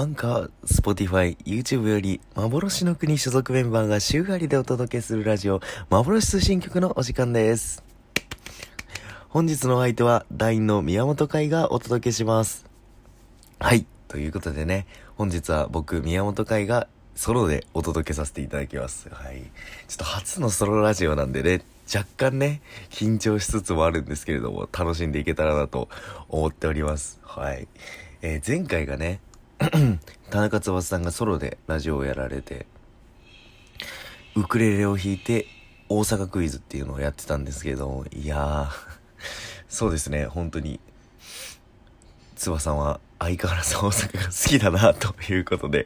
[0.00, 7.84] Anchor、Spotify、YouTube より、幻の国所属メンバーが週替わりでお届けするラジオ、幻通信局のお時間です。
[9.28, 12.64] 本日のお相手は、ダインの宮本海がお届けします。
[13.58, 13.84] はい。
[14.08, 14.86] ということでね、
[15.16, 19.10] 本日は僕、宮本海がソロでお届けさせていただきます。
[19.10, 19.42] はい。
[19.86, 21.62] ちょっと初のソロラジオなんでね、
[21.94, 25.90] 若干ね、緊張しつつもあるんですけれども、楽しんでいけたらなと
[26.30, 27.20] 思っております。
[27.22, 27.68] はい。
[28.22, 29.20] えー、前回がね、
[30.30, 32.66] 田中翼さんがソロでラジオをやられて、
[34.34, 35.46] ウクレレを弾いて
[35.88, 38.68] 大阪クイズっていうのをやってたんですけど、いやー、
[39.68, 40.80] そうですね、本当に、
[42.36, 45.84] 翼さんは相変わらず大阪が好きだなということで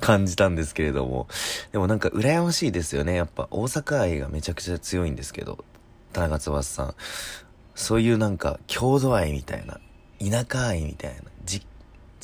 [0.00, 1.26] 感じたんですけれども、
[1.72, 3.14] でもなんか羨ましいですよね。
[3.14, 5.64] やっぱ大阪愛がめちゃくちゃ強いんですけど、
[6.12, 6.94] 田中翼さん。
[7.74, 9.80] そういうなんか郷土愛みたいな、
[10.20, 11.22] 田舎愛みたいな、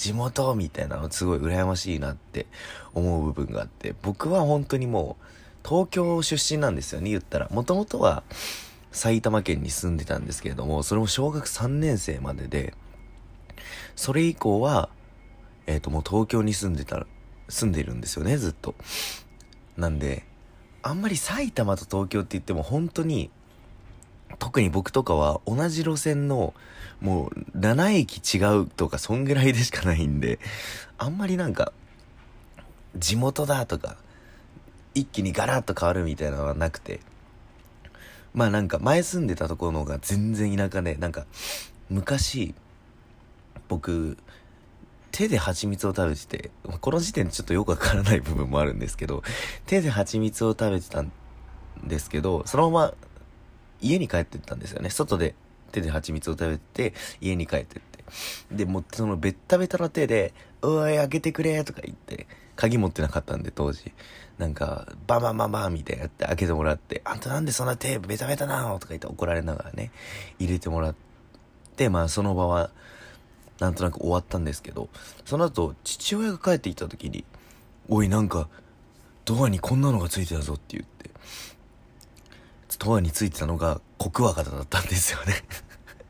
[0.00, 2.46] 地元みたいなのすごい羨ましいなって
[2.94, 7.50] 思う部分があって、僕は本当にもう東京出身なんですよね、言ったら。
[7.50, 8.22] もともとは
[8.92, 12.72] 埼玉県に住んでたんですけれども、それも小学3年生までで、
[13.94, 14.88] それ以降は、
[15.66, 17.06] えっ、ー、ともう東京に住んでた、
[17.50, 18.74] 住んでるんですよね、ずっと。
[19.76, 20.24] なんで、
[20.82, 23.30] あんまり埼玉と東京って言っても本当に
[24.38, 26.54] 特に僕とかは同じ路線の
[27.00, 30.38] もう7駅違うとかそんぐらいでしかないんで、
[30.98, 31.72] あんまりなんか
[32.96, 33.96] 地元だとか
[34.94, 37.00] 一気にガラッと変わるみたいなのはなくて、
[38.34, 41.26] まあなんか前住んでたところの方が全然田舎で、なんか
[41.88, 42.54] 昔
[43.68, 44.18] 僕
[45.12, 49.22] 手で蜂蜜を食べてて、この時点でちょっとよくわからない部分もあるんですけど、
[49.66, 51.12] 手で蜂蜜を食べてたん
[51.84, 52.94] ですけど、そのまま
[53.80, 54.90] 家に帰ってったんですよね。
[54.90, 55.34] 外で
[55.70, 58.04] 手で蜂蜜を食べて、家に帰ってって。
[58.52, 62.26] で、もうそのベッタベタな手で、おい、開けてくれとか言って、
[62.56, 63.92] 鍵持ってなかったんで当時。
[64.36, 68.78] なんか、バンバンバンバンみたいなやって開けてもらって、あんたなんでそんな手ベタベタなの？
[68.78, 69.92] とか言って怒られながらね、
[70.38, 70.94] 入れてもらっ
[71.76, 72.70] て、まあその場は、
[73.58, 74.88] なんとなく終わったんですけど、
[75.26, 77.24] その後、父親が帰ってきた時に、
[77.88, 78.48] おい、なんか、
[79.26, 81.10] ドアにこんなのがついてたぞって言って、
[82.80, 85.34] ドアについてたのがコクワガタだったんですよね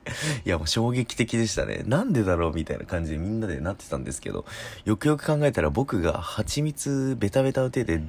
[0.46, 1.82] いやもう衝撃的でしたね。
[1.86, 4.44] なんでだろうみたいな感じでみんなでなってたんですけど、
[4.84, 8.02] よくよく考えたら僕が蜂蜜ベタベタの手で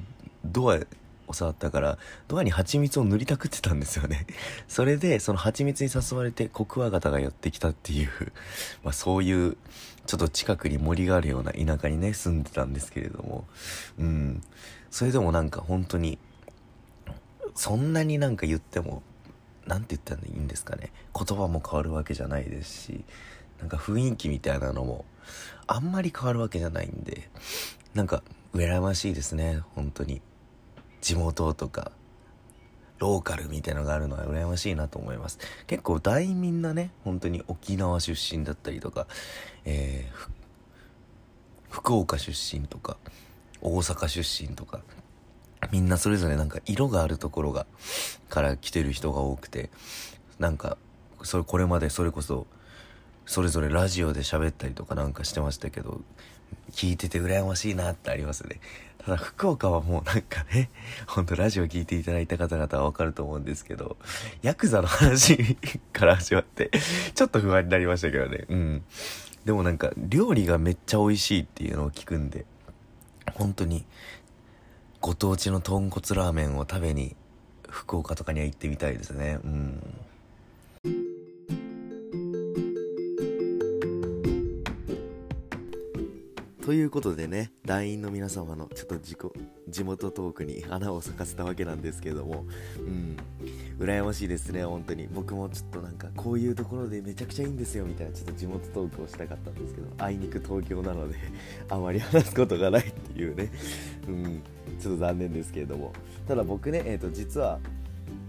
[0.44, 0.78] ドア
[1.26, 4.26] を触ったから、ドアに蜂蜜を塗りたくってたんですよね。
[4.68, 8.10] それで、その蜂蜜に誘われてコクワガタが寄ってきたっていう、
[8.82, 9.56] まあそういう、
[10.06, 13.46] ちょっと近くに森があるような田舎にね、住んでたんですけれども、
[13.98, 14.42] うん。
[14.90, 16.18] それでもなんか本当に、
[17.54, 19.02] そんなになんか言っても、
[19.66, 20.92] 何て言ったらいいんですかね。
[21.14, 23.04] 言葉も変わるわけじゃないですし、
[23.60, 25.04] なんか雰囲気みたいなのも、
[25.66, 27.30] あんまり変わるわけじゃないんで、
[27.94, 28.22] なんか、
[28.54, 30.20] 羨ましいですね、本当に。
[31.00, 31.92] 地元とか、
[32.98, 35.38] ローカルみたいなのがあるのは羨ましいなと思います。
[35.66, 39.06] 結構大みんなね、本当に沖縄出身だったりとか、
[39.64, 40.30] えー、
[41.70, 42.96] 福岡出身とか、
[43.60, 44.82] 大阪出身とか、
[45.70, 47.66] みんなそれぞれなんか色があるところが、
[48.28, 49.70] から来てる人が多くて、
[50.38, 50.76] なんか、
[51.22, 52.46] それ、これまでそれこそ、
[53.26, 56.00] それぞれラジオで喋ったりとかなんかしてましたけど、
[56.72, 58.60] 聞いてて羨ましいなってありますね。
[59.04, 60.70] ただ福岡はもうなんかね、
[61.06, 63.96] ほんとラジオ聞いていただいた方々はわかると思うんですけど、
[64.42, 65.56] ヤクザの話
[65.92, 66.70] から始まって、
[67.14, 68.44] ちょっと不安になりましたけどね。
[68.48, 68.84] うん。
[69.44, 72.44] でもなんか料理がめっちゃ美味しいっていうのを聞くんで、
[73.34, 73.84] 本当に
[75.02, 77.16] ご当地の豚骨ラーメンを食べに
[77.68, 79.40] 福岡とかには行ってみたいですね。
[79.42, 79.82] うん。
[86.64, 89.18] ということでね、団員の皆様のちょっと自己
[89.68, 92.46] 地元トークに花を咲かせたわけなんですけども、
[92.78, 93.16] うん、
[93.80, 95.08] 羨ましいですね、本当に。
[95.12, 101.16] 僕もちょっとなんか、こういうところでめちゃくちゃいいんですよみたいな、ちょっと地元トークをしたかったんですけど、あいにく東京なので
[101.68, 103.50] あまり話すことがないっていうね、
[104.06, 104.42] うん、
[104.82, 105.92] ちょっと残念ですけれども。
[106.26, 107.60] ただ僕ね、え、ー、と、実は、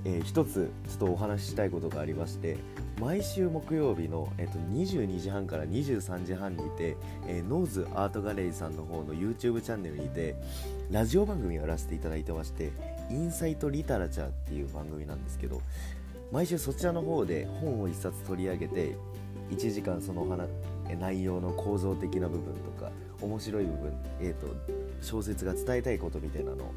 [0.06, 2.58] えー、一つちょっとお話ししたいことがありまして
[3.00, 6.98] 毎週木曜日の、えー、と22時半から23時半にて、
[7.28, 10.36] えー、ノーズアートガレージさんの方の YouTube チャンネルにて
[10.92, 12.72] ラジオ番組をやらせていただいてまして
[13.10, 15.62] インサイトリタラチャーっていう番組なんですけど
[16.32, 18.96] 毎週そちらの方で本を1冊取り上げて
[19.52, 20.48] 1時間その話
[21.00, 22.92] 内容の構造的な部分とか
[23.22, 26.74] 面白い部分、えーと小説が伝えたいことみたいなのを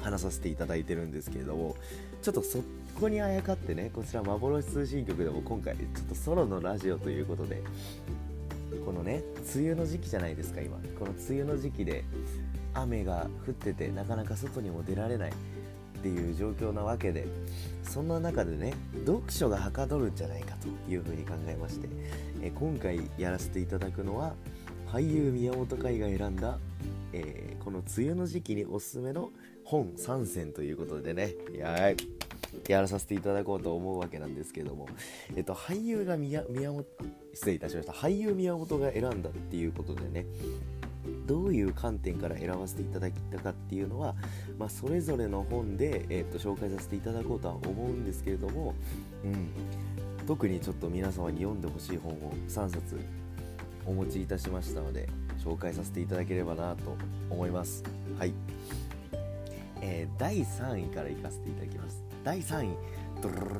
[0.00, 1.76] 話させていただいてるんですけれども
[2.22, 2.62] ちょっとそ
[2.98, 7.62] こにあやかってねこちら幻通信局でも今回ちょっとソロのラジオということで
[8.84, 9.22] このね
[9.54, 10.76] 梅雨の時期じゃないですか今。
[10.98, 12.04] この梅雨の時期で
[12.74, 17.26] 雨が降っててなかなか外にも出られないっていう状況なわけで
[17.82, 21.88] そんな中でね読書がはかどるんじゃないかというふうに考えまして
[22.40, 24.34] え今回やらせていただくのは
[24.92, 26.58] 俳優宮本海が選んだ、
[27.12, 29.30] えー、この梅雨の時期におすすめの
[29.64, 31.34] 本3選ということでね。
[31.56, 31.94] や
[32.66, 34.88] やらさせていただこうと思うわけなんですけども、
[35.36, 36.84] えっと、俳優が宮本
[37.34, 37.92] 失礼いたしました。
[37.92, 40.26] 俳優宮本が選んだっていうことでね。
[41.26, 44.14] どういう観点から選ばせていただいたかっていうのは、
[44.58, 48.74] まあ、それぞれの本で、えー、と紹介させていただこうとは思うんですけれども、
[49.24, 49.48] うん、
[50.26, 52.98] 特にちょっと皆様に読んでほしい本を3冊
[53.86, 55.08] お持ちいたしましたので
[55.48, 56.96] 紹介させていただければなと
[57.30, 57.82] 思います。
[58.18, 58.32] はい。
[59.80, 62.04] えー、第3位からいかせていただきます。
[62.24, 63.08] 第3位。
[63.20, 63.58] ドルルルルル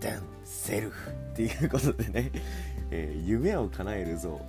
[0.00, 2.32] ダンセルフっていうことでね、
[2.90, 4.40] えー、夢を叶えるぞ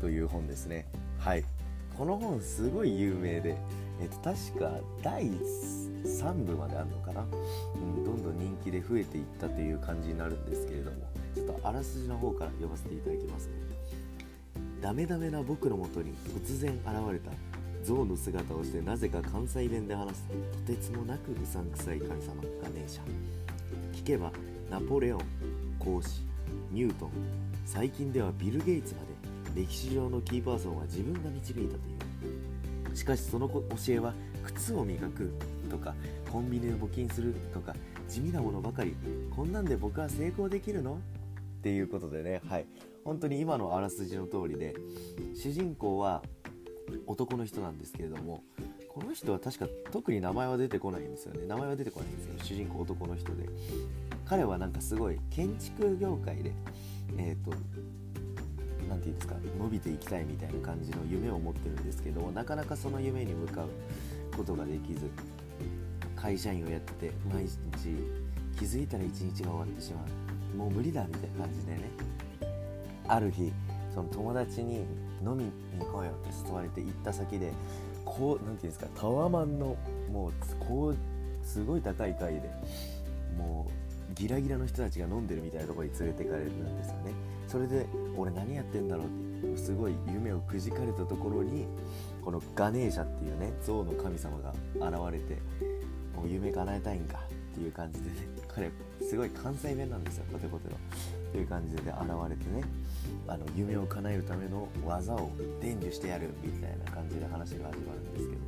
[0.00, 0.86] という本ですね
[1.18, 1.44] はい
[1.96, 3.56] この本すごい有名で、
[4.00, 4.70] えっと、確か
[5.02, 5.24] 第
[6.04, 10.98] 3部まであるのかな、うん、どんどん人気で増えていったという感じになるんですけれども
[11.34, 13.54] ちょっとあらすじの方から読ませていただきますね
[14.80, 16.12] ダメダメな僕のもとに
[16.44, 17.30] 突然現れた
[17.84, 20.26] 象の姿をしてなぜか関西弁で話す
[20.66, 23.02] とてつもなくうさんくさい神様ガネーシャ
[23.96, 24.32] 聞けば
[24.70, 25.20] ナポレオン
[25.78, 26.22] 孔子
[26.70, 27.10] ニュートン
[27.64, 29.00] 最近ではビル・ゲイツま
[29.54, 32.96] で歴史上のキーパーソンは自分が導いたという。
[32.96, 34.12] しかしその教えは
[34.44, 35.32] 靴を磨く
[35.70, 35.94] とか
[36.30, 37.74] コンビニで募金するとか
[38.08, 38.94] 地味なものばかり。
[39.34, 40.94] こんなんで僕は成功できるの？
[40.94, 40.98] っ
[41.62, 42.66] ていうことでねはい。
[43.08, 44.74] 本当に今のあらすじの通りで
[45.34, 46.22] 主人公は
[47.06, 48.44] 男の人なんですけれども
[48.86, 51.46] この人は確か特に名前は出てこないんですよね。
[51.46, 52.34] 名前は出てこないんですよ。
[52.42, 53.48] 主人公男の人で。
[54.26, 56.52] 彼はなんかすごい建築業界で
[57.16, 57.56] えっ、ー、と
[58.90, 63.68] 何て言うんですか伸びていきたいみたいな感じの夢を持ってるんですけどなかなかその夢に向かう
[64.36, 65.08] ことができず
[66.14, 67.56] 会社員をやって毎日
[68.58, 70.56] 気づいたら一日が終わってしまう。
[70.58, 71.90] もう無理だみたいな感じでね
[73.08, 73.52] ある日
[73.94, 74.84] その友達に
[75.24, 77.52] 飲みに行こうよって誘われて行った先で
[78.04, 79.76] こう何て言うんですかタワマンの
[80.10, 80.96] もうこう
[81.46, 82.50] すごい高い階で
[83.36, 83.66] も
[84.10, 87.12] うギラギラの人たちが飲んでるみたいなとこに連れてかれるんですよね。
[87.46, 89.06] それで俺何やってんだろう
[89.46, 91.66] ってすごい夢をくじかれたところに
[92.22, 95.40] このガネーシャっていうね象の神様が現れて
[96.14, 97.18] もう夢叶えたいんか
[97.52, 98.16] っていう感じでね
[98.48, 98.70] 彼
[99.00, 100.76] すごい関西弁なんですよコテコテの。
[101.32, 101.90] という感じで現
[102.28, 102.64] れてね
[103.26, 105.30] あの夢を叶えるための技を
[105.60, 108.40] 伝授してやるみたいな感じで話が始まるんですけど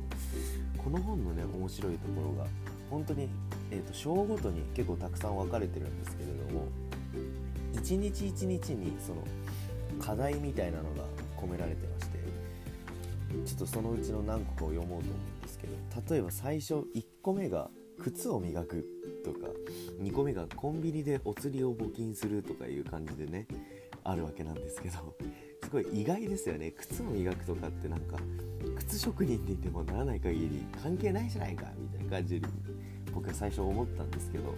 [0.83, 2.49] この本のね面白いところが
[2.89, 3.29] 本当に、
[3.69, 6.67] えーと、章ごとに結構たくさん分かれてるんですけれども
[7.73, 9.23] 一日一日にその
[9.99, 11.03] 課題みたいなのが
[11.37, 12.19] 込められてまして
[13.45, 17.69] ちょっとそのうちの何個かを読もうと思うんですけど例えば最初1個目が
[17.99, 18.85] 靴を磨く。
[19.23, 19.47] とか
[20.01, 23.47] 2個目がコンビニでお釣りを募金するとかいう感じでね
[24.03, 25.15] あるわけなんですけど
[25.63, 28.17] すごい意外ですよね靴を磨くとかってなんか
[28.77, 32.41] 靴職人でいてもならない限り関係ないじゃないかみたいな感じに
[33.13, 34.55] 僕は最初思ったんですけど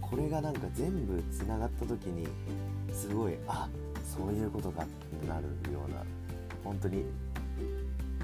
[0.00, 2.26] これがなんか全部つながった時に
[2.92, 3.68] すごいあ
[4.04, 6.04] そういうことかってなるような
[6.64, 7.04] 本当に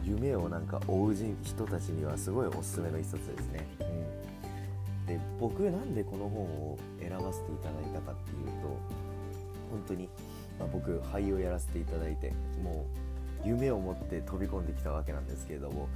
[0.04, 3.66] 夢をなんか追う人たちにはすごいおすすめの一冊ですね。
[5.08, 8.78] で僕なんでこの本を選ばせていただいたかっていうと
[9.70, 10.08] 本当に、
[10.58, 12.86] まあ、僕俳優をやらせていただいても
[13.44, 15.88] う夢を持って飛び込んできたわけなんですけれども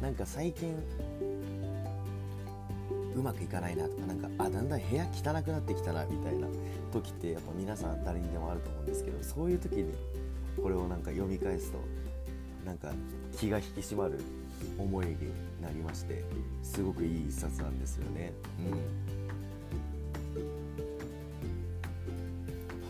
[0.00, 0.74] なんか最近
[3.14, 6.48] うまくいかないなとかなんかあだんだん部屋汚くなってきたなみたいな
[6.92, 9.94] 時ってやっぱ皆さん誰にでもあると思うんですけどそういう時に
[10.62, 11.78] これをなんか読み返すと
[12.64, 12.92] なんか
[13.38, 14.20] 気が引き締まる
[14.78, 15.16] 思いに
[15.62, 16.24] なりまして
[16.62, 18.32] すごくいい一冊なんですよね。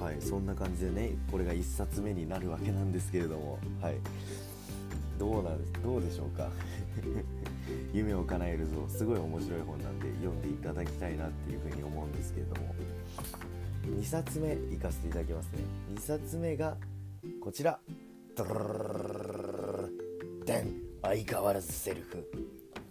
[0.00, 3.96] うん、はいそんな感じでねこれが1冊目になるわけなんですけれどもはい。
[5.18, 6.50] どうなんどうでしょうか？
[7.94, 8.86] 夢を叶えるぞ。
[8.88, 12.74] すごい面白い本なんで読んでいただきたいなっていうふうに思うんですけれども。
[13.86, 15.60] 2冊目いかせていただきますね。
[15.94, 16.76] 2冊目が
[17.40, 17.78] こちら。
[18.36, 18.64] ドルルル
[20.44, 22.28] ルルン相変わらずセルフ。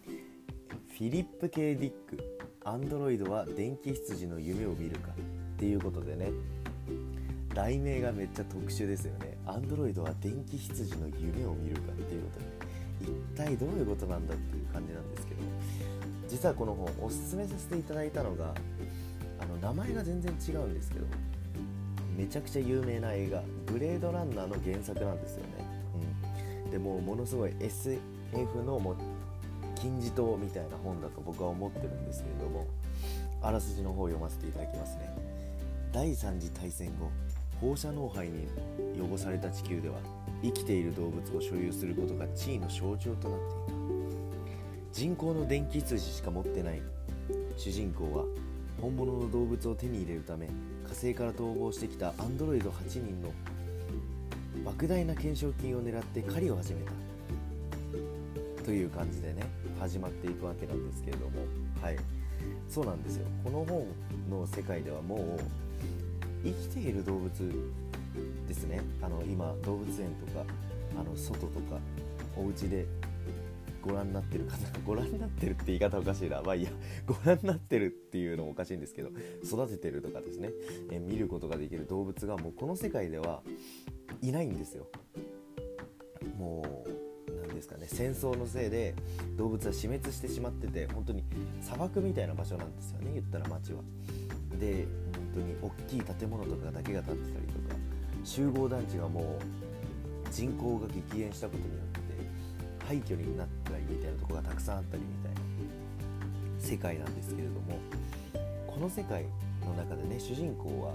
[0.05, 5.09] フィリップ・ケイ・ディックアンドロイドは電気羊の夢を見るか。
[5.11, 6.31] っていうことでね。
[7.53, 9.37] 題名がめっちゃ特殊ですよね。
[9.45, 11.91] アンドロイドは電気羊の夢を見るか。
[11.91, 12.45] っていうことで。
[13.01, 15.41] 一体どういうことなんだっていう感じなんですけど。
[16.29, 18.55] 実はこの本おすすめさせていただいたのが
[19.39, 21.05] あの名前が全然違うんですけど。
[22.17, 25.54] めちゃくちゃ有名な映画「ブレードランナー」の原作なんですよね、
[26.75, 28.01] でもものすごい SF
[28.65, 28.97] のも
[29.75, 32.67] 金字塔みたいな本だと僕は思ってるんですけれども
[33.41, 35.15] あらすじの方を読ませていただきますね。
[35.93, 37.09] 第三次大戦後
[37.61, 38.49] 放射能灰に
[38.99, 39.95] 汚された地球では
[40.43, 44.91] 生きている動物を所有することが地位の象徴となっていた。
[44.91, 46.81] 人工の電気羊しか持ってない。
[47.55, 48.25] 主人公は
[48.81, 50.49] 本物の動物を手に入れるため
[50.83, 53.31] 火星から逃亡してきたアンドロイド8人の
[54.65, 56.91] 莫大な懸賞金を狙って狩りを始めた。
[58.63, 59.43] という感じでね
[59.79, 61.45] 始まっていくわけなんですけれども。
[61.79, 61.97] はい。
[62.67, 63.27] そうなんですよ。
[63.43, 63.85] この本
[64.27, 65.39] の世界ではもう
[66.43, 67.29] 生きている動物
[68.47, 68.81] ですね。
[69.03, 70.43] あの今動物園とか
[70.99, 71.77] あの外とか
[72.35, 72.87] お家で
[73.83, 76.41] ご覧になってる方 ご覧になってるって言い方おかしいな。
[76.41, 76.71] まあいいや。
[77.05, 79.11] ご覧になってるっていうのもおかしいんですけど
[79.43, 80.49] 育ててるとかですね、
[80.89, 83.43] え見ることができる動物がもうこの世界では
[84.21, 84.87] いないんですよ。
[86.37, 88.95] もう何ですかね戦争のせいで
[89.37, 91.23] 動物は死滅してしまってて本当に
[91.61, 93.81] 砂漠みたいな場所なんですよね言ったら街は。
[94.59, 97.75] で本当に大きい建物とかだけが建ってたりとか
[98.23, 99.25] 集合団地がもう
[100.31, 105.41] 人口が激減したことによって廃墟になったりみたいなとこがたくさんあったりみたいな
[106.59, 107.79] 世界なんですけれども
[108.67, 109.25] この世界
[109.63, 110.93] の中でね主人公は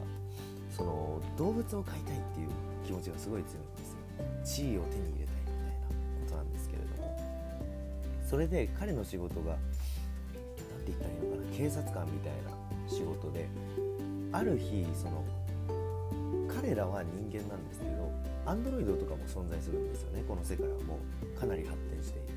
[0.77, 2.49] その動物を飼いたいっていう
[2.85, 4.69] 気持ちがすごい強いんですよ。
[4.69, 5.87] 地位を手に入れたいみたいな
[6.25, 7.01] ことなんですけれども。
[8.29, 13.49] それで彼の仕事が何て言ったらいいのかな警察官みたいな仕事で
[14.33, 15.25] ある日その
[16.49, 18.13] 彼らは人間なんですけど
[18.47, 22.31] アンドロイドとかも存在するんですよねこの世界はもうかなり発展していて。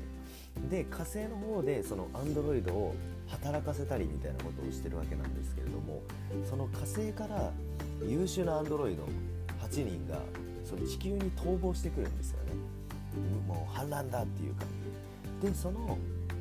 [0.70, 2.94] で火星の方でそのアンドロイドを
[3.28, 6.02] 働かせたりみたいなことをしてるわけなんですけれども
[6.48, 7.50] その火星から
[8.06, 9.04] 優秀なアンドロイド
[9.74, 10.20] 8人が
[10.64, 12.52] その地球に逃亡してくるんですよね。
[13.48, 14.68] もう反乱だっていう感
[15.42, 15.98] じでその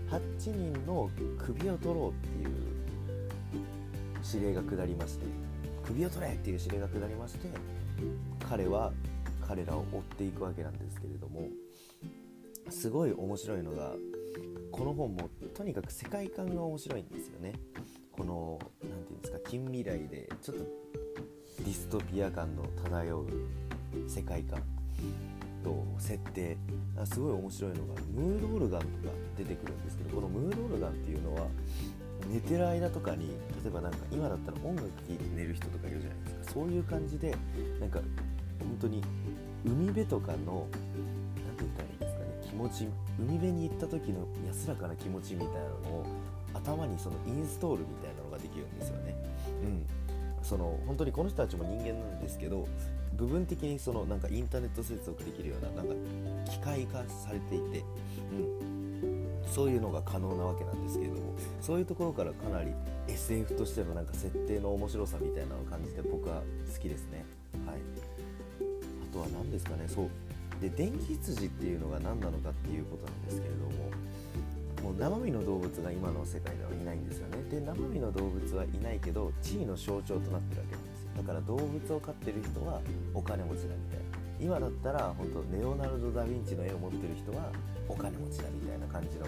[0.09, 1.09] 8人の
[1.39, 2.53] 首を取ろうっていう
[4.33, 5.25] 指令が下りまして
[5.85, 7.47] 首を取れっていう指令が下りまして
[8.47, 8.91] 彼は
[9.47, 11.49] 彼らを追っていくわけなんですけれども
[12.69, 13.91] すごい面白いのが
[14.71, 17.53] この本もとにかく世界観が面白いんですよね。
[18.11, 20.65] この何て言うんですか近未来でちょっと
[21.63, 23.27] ディストピア感の漂う
[24.07, 24.61] 世界観
[25.63, 26.57] と設定
[27.01, 28.91] あすごい面白いのがムードオルガンとか
[29.37, 31.47] 出てくるんですけどこのムードオルガンっていうのは
[32.29, 33.29] 寝てる間とかに
[33.63, 37.35] 例えばなんか今だったら音楽聴いて寝る人とかいるじゃないですかそういう感じで
[37.79, 37.99] なんか
[38.59, 39.01] 本当に
[39.65, 40.67] 海辺とかの
[41.47, 46.05] 何て言ったらいいんですかね気持ち海辺に行った時の安らかな気持ちみたいなのを
[46.53, 48.12] 頭にそのインストールみたい
[50.43, 52.67] その本当にこの人たちも人間なんですけど
[53.15, 55.93] 部分的にそのなんかインターネット接続できるようななんか
[56.51, 57.83] 機械化されていて、
[58.31, 62.71] うん、そういうのが可能なわけなんですけれどもそういうところからかなり
[63.07, 66.41] SF としてのなんか設定の面白さみたいなのを感じて僕は
[66.73, 67.25] 好きですね。
[67.65, 67.77] はい。
[69.09, 69.85] あとは何ですかね。
[69.87, 70.09] そう。
[70.61, 73.91] で電気羊っていうのが何なのかっていうことなんですけれども
[74.83, 77.41] もう生身の動物が今の世界ではいないんですよね。
[77.49, 81.09] で生身の動物はいないけど地位の象徴となってるわけなんですよ。
[81.17, 82.81] だから動物を飼ってる人は
[83.13, 84.23] お金持ちだみたいな。
[84.39, 87.49] 今だったら本当レオナルド・ダ・ヴィンチの絵を持ってる人は
[87.87, 89.25] お金持ちだみたいな感じの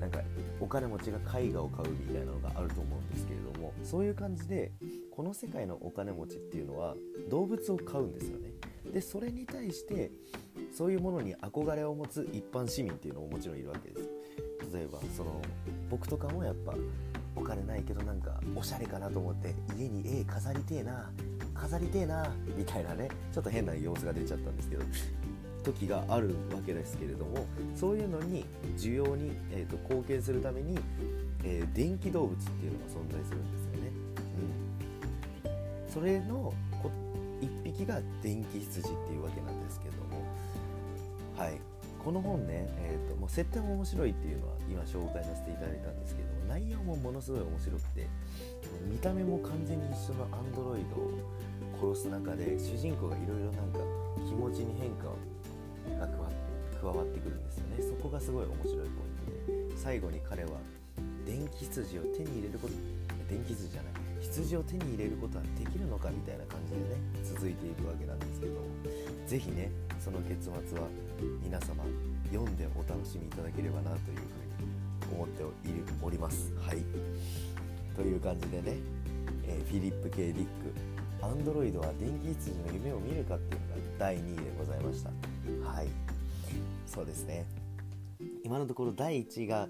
[0.00, 0.20] なんか
[0.60, 4.72] お金持ちが絵画を買うみたいなのがあると思うんですけれどもそういう感じで
[5.10, 6.94] この世界のお金持ちっていうのは
[7.28, 8.52] 動物を買うんですよね。
[8.92, 10.10] でそれに対して
[10.72, 14.17] そういうものに憧れを持つ一般市民っていうのももちろんいるわけです。
[14.78, 15.42] 例えばその
[15.90, 16.72] 僕とかもやっぱ
[17.34, 21.10] お金ないけどなんかおしゃれかなと思って家に絵飾りてえな
[21.52, 24.84] 飾りてえなみたいなねちょっと変な様子が出ちゃったんですけど
[25.64, 27.44] 時があるわけですけれども
[27.74, 28.44] そういうのに
[28.76, 30.78] 需要に、えーと、貢献するために、
[31.42, 33.92] えー、電気動物っていうのが存在するんですよね。
[35.86, 36.54] うん、それの
[37.40, 40.24] 1匹が電気羊っていうわけなんですけども
[41.36, 41.67] はい
[42.04, 48.06] この本ね、えーと、もう設定も面白いっていうのは今紹介させていただいたんですけど内容もものすごい面白くて
[48.88, 53.80] 見た目も完全に一緒のアンドロイドを殺す中で主人公がいろいろなんか
[54.26, 55.12] 気持ちに変化
[56.00, 56.08] が
[56.80, 57.82] 加わってくるんですよね。
[57.82, 60.50] そこがすごい面白いポイントで最後に彼は
[61.26, 62.74] 電気羊を手に入れること
[63.28, 68.60] 電気羊じゃない羊を手に入れることはできるのかみたいな感じでね続いていくわけなんですけども。
[69.28, 69.70] 是非ね
[70.00, 70.88] その結末は
[71.42, 71.84] 皆様
[72.32, 75.44] 読んでお楽しみいただければなというふうに思って
[76.02, 76.50] おります。
[76.56, 76.82] はい。
[77.94, 78.78] という感じでね、
[79.46, 80.50] えー、フィリップ・ケイ・ディック
[81.20, 85.10] アンドロイドは電気羊の夢を見るかっていうのが第2位でございました。
[85.68, 85.88] はい。
[86.86, 87.44] そうですね。
[88.44, 89.68] 今のところ第1位が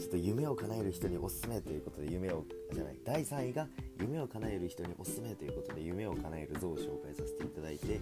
[0.00, 2.42] ちょっと夢を叶える人におすすめということで夢を
[2.72, 3.66] じゃない第3位が
[4.00, 8.00] 夢を叶える人におすすめということで夢を叶える像を紹介させていただいて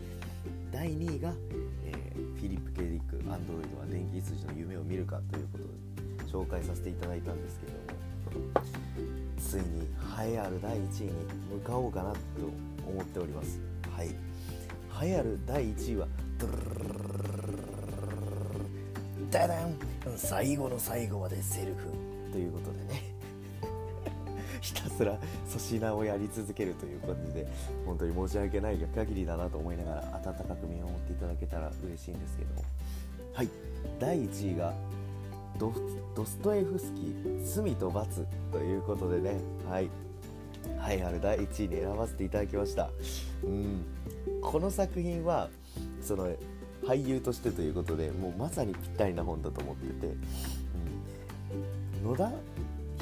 [0.70, 1.32] 第2位が、
[1.84, 7.78] えー、フィリップ・ケディック「アンドロイドは電気羊の夢を見るか」ということで紹介させていただいたんですけれど
[8.46, 8.62] も
[9.36, 9.82] ついに
[10.22, 11.12] 栄えある第1位に
[11.52, 12.18] 向かおうかなと
[12.86, 13.58] 思っております。
[13.90, 14.08] はい。
[15.02, 16.77] 栄えある第1位はドルル
[19.30, 19.76] ダダン
[20.16, 21.88] 最後の最後までセルフ
[22.32, 23.02] ということでね。
[24.60, 27.46] ひたすら粗品をやり続けるという感じで
[27.86, 32.62] 本当に申し訳ない限りだなと思いながら温かく見守っていただけたら嬉しいんですけども。
[33.34, 33.48] はい。
[34.00, 34.74] 第1位が
[35.58, 35.72] ド
[36.24, 39.36] ストエフスキー「罪と罰」ということでね。
[39.68, 39.90] はい。
[40.76, 42.90] はいある第1位に選ばせていただきました。
[43.44, 43.84] うん。
[44.40, 45.50] この作品は
[46.00, 46.28] その
[46.84, 50.14] 俳優としてということでもうまさにぴったりな本だと思っていて、
[52.04, 52.30] うん、野田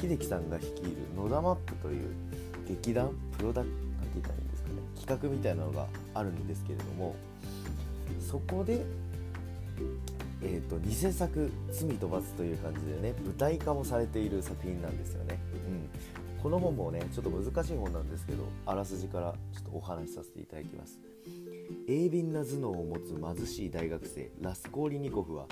[0.01, 2.09] 秀樹さんが率いる野田マップという
[2.67, 3.81] 劇団プロダクなんて
[4.15, 4.75] 言ったらいいんですかね。
[4.99, 7.15] 企画みたいなのがあるんですけれども
[8.19, 8.85] そこで
[10.41, 15.89] えーと、偽作「罪と罰」という感じでね舞台化もされている作品なんですよね、うん、
[16.41, 20.99] この本もねちょっと難しい本なんですけどあらすじからちょっとお話しさせていただきます。
[21.87, 25.45] 鋭敏な頭脳を持つ貧しい大学生ラスコーリニコフは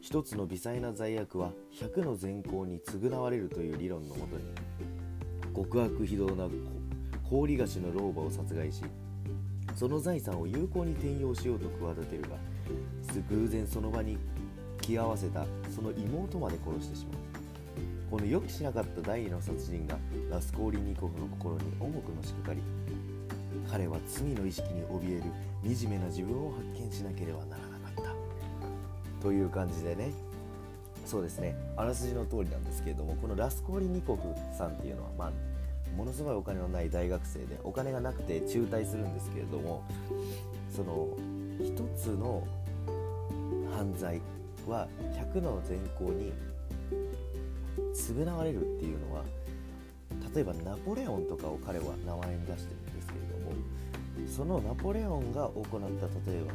[0.00, 4.44] 一つの微細な罪悪は100の善行に償われるという理論のもとに
[5.56, 6.48] 極悪非道な
[7.28, 8.82] 氷菓子の老婆を殺害し
[9.74, 12.36] その財産を有効に転用しようと企てるが
[13.30, 14.18] 偶然その場に
[14.80, 17.23] 気合わせたその妹まで殺してしまう。
[18.10, 19.96] この予期しなかった第二の殺人が
[20.30, 22.60] ラスコーリニコフの心に重くのしかかり
[23.70, 25.22] 彼は罪の意識に怯え
[25.68, 29.22] る惨めな自分を発見しなければならなかった。
[29.22, 30.10] という感じでね
[31.06, 34.22] そうですねあらすじの通りなんですけれどもこのラスコーリニコフ
[34.56, 39.84] さんっていうのは、まあ、ものすごいお金のない大学生でお金がなくて中退するんですけれども
[40.74, 41.08] その
[41.60, 42.46] 一つの
[43.76, 44.20] 犯罪
[44.66, 44.88] は
[45.34, 46.32] 100の善行に
[47.94, 49.22] 償われるっていうのは
[50.34, 56.54] 例えばナポレオンとかを彼は名前に出してるんですけれどもそのナポレオンが行った例えば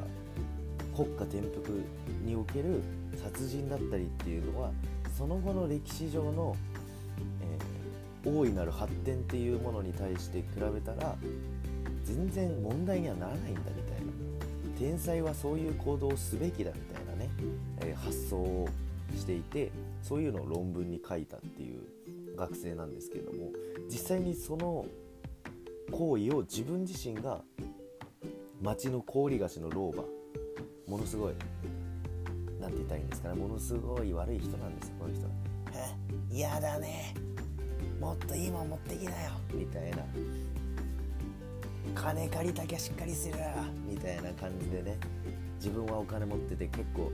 [0.96, 1.84] 国家転覆
[2.26, 2.82] における
[3.22, 4.72] 殺人だったりっていうのは
[5.18, 6.56] その後の歴史上の、
[8.24, 11.16] えー、大いなる発展っていうものに対して比べたら
[12.04, 14.30] 全然問題にはならないんだみたいな。
[14.80, 17.30] 天才はそういう行動をすべきだみたいなね、
[17.82, 18.70] えー、発想を
[19.14, 21.82] していてそういうのを論文に書いたっていう
[22.38, 23.52] 学生なんですけれども
[23.90, 24.86] 実際にその
[25.92, 27.42] 行為を自分自身が
[28.62, 30.04] 町の氷菓子の老婆
[30.88, 31.34] ものすごい
[32.60, 35.32] 何て言ったらいいんですかねものすごい悪い人なんですこの人は。
[36.32, 37.14] 嫌だね。
[38.00, 39.98] もっといいもん持ってきなよみたいな。
[41.96, 43.36] 金借りたきゃしっかりする
[43.88, 44.98] みたいな感じでね
[45.58, 47.12] 自分はお金持ってて結構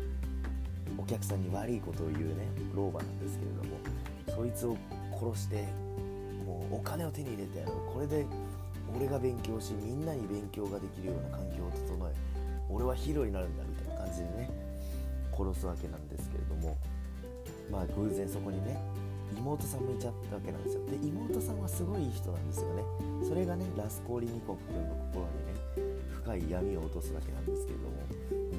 [1.05, 3.77] お客さんに悪いことを言うね老婆なんですけれども
[4.35, 4.75] そいつを
[5.13, 5.67] 殺して
[6.45, 7.63] もうお金を手に入れて
[7.93, 8.25] これで
[8.95, 12.13] 俺が勉強しみんなに勉強ができるような環境を整え
[12.69, 14.49] 俺はヒーローになるんだみたいな感じでね
[15.31, 16.75] 殺すわけなんですけれども
[17.69, 18.79] まあ偶然そこにね
[19.37, 20.85] 妹さんもいちゃったわけなんですよ。
[20.85, 22.83] で妹さんはすごいいい人なんですよね。
[23.27, 25.53] それがねラスコーリニコフ君の心にね
[26.13, 28.54] 深い闇を落とすわけなんですけれども、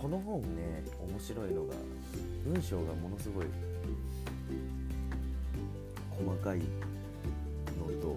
[0.00, 1.74] この本ね面白いのが
[2.46, 3.46] 文章がものすごい
[6.10, 6.64] 細かいの
[8.00, 8.16] と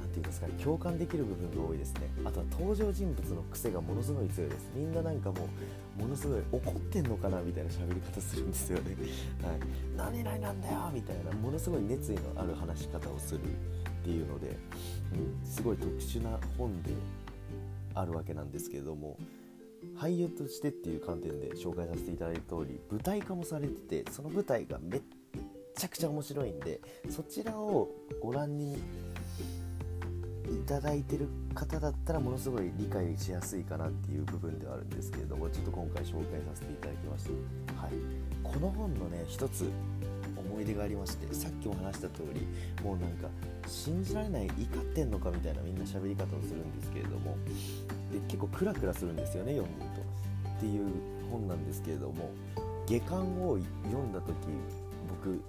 [0.00, 2.08] 何ていうんですか共感できる部分が多いですね。
[2.24, 4.70] あとは登場人物の癖がものすごい強いです。
[4.74, 5.48] みんななんかも
[5.98, 8.96] うものすごい怒ってんのかなみたいな喋り方するんですよね。
[9.42, 10.12] はい。
[10.14, 13.40] 何々なんだよみたいなものすごい熱意のある話し方をする。
[14.06, 14.56] っていうので、
[15.14, 16.92] うん、すごい特殊な本で
[17.92, 19.16] あるわけなんですけれども
[19.98, 25.02] 俳優としてっていう観点で紹介させていただいた通り舞台化もされててその舞台がめっ
[25.74, 26.80] ちゃくちゃ面白いんで
[27.10, 28.74] そちらをご覧に
[30.48, 37.24] いただいてる方だったらものすごい理解しやすいかなっていう部分ではあるんですけれどもちょっと今回紹介させていただきまし
[37.66, 37.92] た、はい、
[38.42, 39.70] この本のね一つ
[40.36, 42.46] 思い出がありましてさっきも話した通り
[42.84, 43.28] もうなんか
[43.66, 47.36] 信じられない怒ってんのかみたいなみんな喋り方をするんですけれども
[48.12, 50.50] で結構クラクラするんですよね読んでると。
[50.56, 50.88] っていう
[51.30, 52.30] 本なんですけれども
[52.86, 54.34] 下巻を読んだ時
[55.08, 55.42] 僕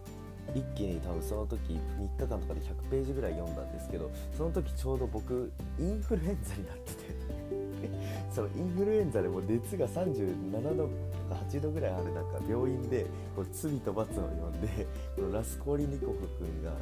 [0.55, 7.57] 一気に多分その時3日間とかで100ページぐらい読んだんですけどその時ちょうど僕インフルエンザになってて。
[8.33, 10.89] そのインフルエンザでも熱が37度と
[11.29, 16.73] か8度ぐらいある中病院でこう罪と罰を読んでこのラスコーリニコフ君が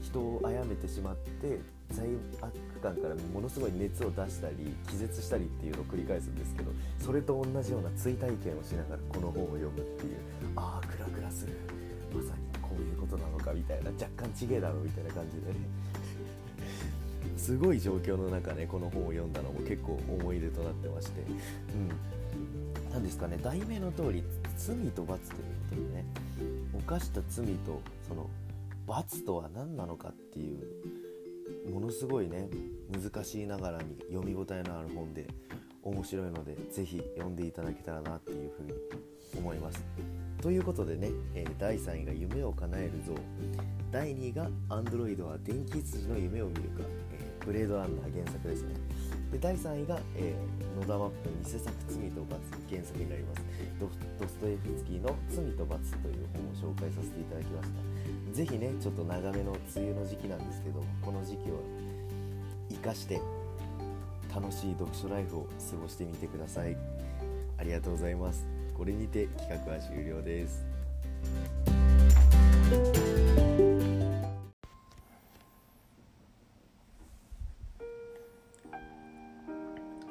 [0.00, 2.06] 人を殺めてしまって罪
[2.40, 10.16] 悪感からものすごい熱を出したり気絶したりっていうのを繰り返すんですけどそれと同じような追体験をしながらこの本を読むっていう
[10.56, 11.52] ああクラクラする。
[12.14, 15.54] まさにこういうことなのかみたいな若干ちげえだろみたいな感じでね。
[17.36, 21.20] すごい状況の中ねこの本を読んだのも結構思い出となってまして。
[21.20, 22.90] うん。
[22.90, 24.22] 何ですかね題名の通り
[24.56, 26.04] 罪と罰ということでね。
[26.86, 28.28] 犯した罪とその
[28.86, 31.05] 罰とは何なのかっていう
[31.70, 32.48] ものすごいね
[32.90, 35.26] 難しいながらに読み応えのある本で
[35.82, 38.72] 面白いので是非読んでいただけたらなっていうふうに
[39.38, 39.84] 思います。
[40.42, 43.14] ということでね、えー、第3位が夢を叶える像。
[43.90, 46.82] 第2位がアンドロイドは電気羊の夢を見るか、
[47.12, 48.74] えー、ブレードランナー原作ですね。
[49.36, 53.42] で第3位が、えー、野田マップ偽作罪と罰原作になります。
[53.78, 57.74] ドストエフスキーの罪と罰という本を紹介させていただきました。
[58.32, 61.60] 是非ねちょっと長めの梅雨の時期なんですけどこの時期を
[62.70, 63.20] 生かして
[64.34, 66.76] 楽しい読書ライフを過ごしてみてください。
[67.58, 68.46] ありがとうございます。
[68.74, 70.64] これにて企画は終了です。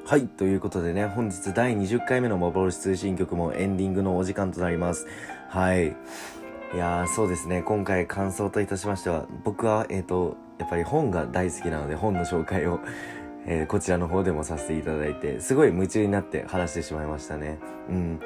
[0.08, 0.28] はい。
[0.28, 5.08] ということでね、本日第20回目の幻通信局もエンディングのお時間となります。
[5.50, 5.88] はい。
[5.88, 7.64] いやー、そうですね。
[7.64, 12.80] 今回感想といたしましては、僕は、えっ、ー、と、やっぱり本が大好きなので、本の紹介を
[13.48, 17.60] えー、こちらの方でもさせていただいて、すごい夢中になって話してしまいましたね。
[17.90, 18.20] うん。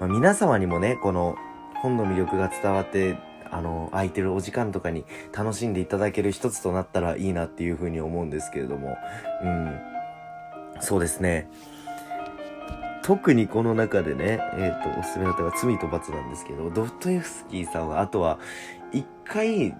[0.00, 1.36] まあ、皆様にもね、この
[1.80, 3.16] 本の魅力が伝わって、
[3.50, 8.96] あの、空いてるお時間とかに楽しんでいただける一つとなったらいいなっていうふうに思うんですけれども、
[9.42, 9.93] うん。
[10.80, 11.48] そうですね。
[13.02, 18.38] 特にこの中でね、えっ、ー、と、おすすめだったのが罪と罰なんですけど、ドフトエフスキーさんは、あとは、
[18.92, 19.76] 一回、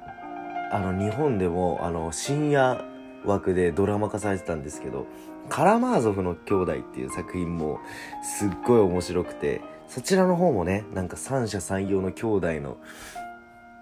[0.71, 2.85] あの、日本でも、あの、深夜
[3.25, 5.07] 枠でドラマ化されてたんですけど、
[5.49, 7.81] カラマーゾフの兄弟っていう作品も
[8.23, 12.77] すっごい面白くて、そちらの方もね、なんか三者三様の兄弟の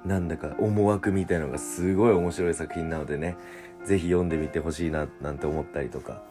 [0.05, 3.37] なんだか思惑みたいのがすごい面白い作品なのでね、
[3.85, 6.23] ぜひ読んでみてほしいななんて思ったりとか、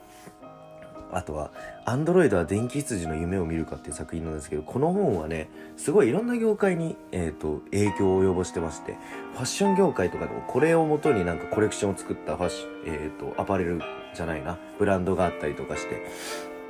[1.13, 1.52] あとは、
[1.86, 8.97] アンドロイドは電気羊の夢を見るかっていう作品なんですけど、この本はね、すごいいろんな業界に、え、ー、と、影響を及ぼしてまして、
[9.34, 13.82] ファッション業界とかでもこれをもとになんかコレクションを作ったファッシ、えっ、ー、と、アパレル
[14.13, 16.06] じゃないな、ブランドがあったりとかして、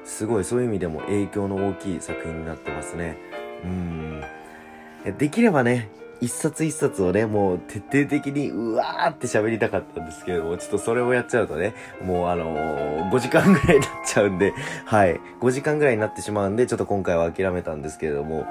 [0.04, 3.17] すごいそういう意味でも影響の大きい作品になってますね。
[3.63, 4.23] うん。
[5.17, 5.89] できればね、
[6.22, 11.74] 一冊一冊をね、もう徹底的にうわーって喋りたかったんですけれども、ちょっとそれをやっちゃうとね、
[12.06, 14.54] もうあのー、5時間ぐらいになっちゃうんで、
[14.86, 15.20] はい。
[15.40, 18.46] 5時間ぐらいになってしまうんで、ちょっと今回は諦めたんですけれども、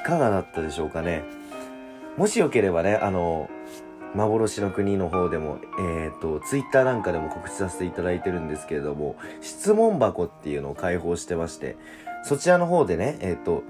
[0.00, 1.24] いかがだったでしょうかね。
[2.16, 11.76] もしよければね、あのー、幻の国の方でも、えっ、ー、と、ツイッターなんかでも告知させていただいてるんですけれども、質問箱っていうのを開放してまして、
[12.22, 13.64] そちらの方でね、えっ、と、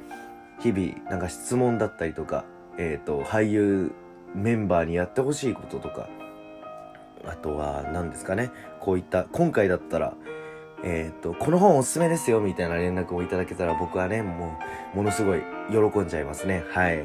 [0.61, 2.45] 日々、なんか質問だったりとか、
[2.79, 3.93] えっ、ー、と、俳優
[4.35, 6.09] メンバーにやってほしいこととか、
[7.27, 10.15] あとは何ですかね、こういった、今回だったら、
[10.85, 14.59] えっ、ー、と、この本おすすめですよみたいな連絡をいただけたら僕はね、も
[14.95, 16.65] う、ものすごい喜んじゃいますね。
[16.71, 17.05] はい。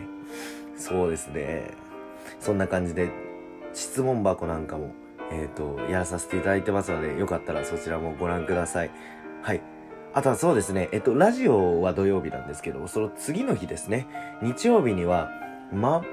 [0.77, 1.71] そうですね。
[2.39, 3.09] そんな感じで、
[3.73, 4.91] 質問箱なんかも、
[5.31, 8.91] えっ、ー、と、やらさせていただいてますので、よかったらそちらもご覧ください。
[9.41, 9.61] はい。
[10.13, 14.07] あとはそうですね、えっと、ラジオは土曜日なんですけど、その次の日ですね、
[14.41, 15.31] 日曜日には、
[15.71, 16.03] ま、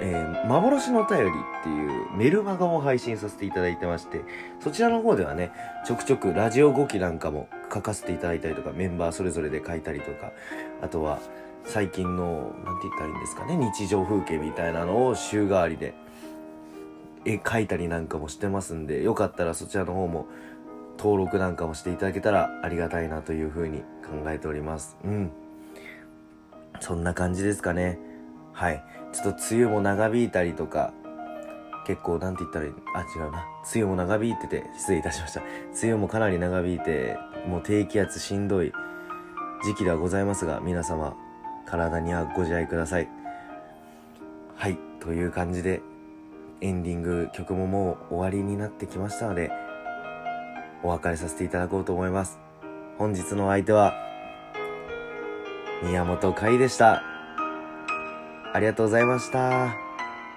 [0.00, 4.22] えー、幻のお便りっていうメルマガを配信させていただいてまして、
[4.60, 5.52] そちらの方ではね、
[5.86, 10.32] ちょくちょくラジオ語記なんかも書かせていただいたりとか、メンバーそれぞれで書いたりとか、
[10.82, 11.18] あとは
[11.64, 15.94] 最近の、なんて言ったらいいんですかね、日常風景みたいなのを週替わりで
[17.24, 20.26] 絵描いたりなんかもしてますんで、よかったらそちらの方も
[20.98, 24.96] 登録なんかもしていただけたらありがたいなというふうに考えております。
[25.04, 25.30] うん。
[26.80, 27.98] そんな感じですかね。
[28.52, 28.82] はい。
[29.16, 30.92] ちょっと梅雨も長引いたりとか、
[31.86, 33.46] 結構なんて言ったらいいあ、違うな。
[33.74, 35.40] 梅雨も長引いてて、失礼いたしました。
[35.40, 37.16] 梅雨もかなり長引いて、
[37.48, 38.72] もう低気圧しんどい
[39.64, 41.16] 時期ではございますが、皆様、
[41.64, 43.08] 体にはご自愛ください。
[44.56, 44.78] はい。
[45.00, 45.80] という感じで、
[46.60, 49.50] エンディング曲ももう終わりになってきましたので、
[50.82, 52.38] お別れさせていただこうと思います。
[52.98, 53.94] 本日の相手は、
[55.82, 57.15] 宮本海でした。
[58.52, 59.85] ありがとうございました。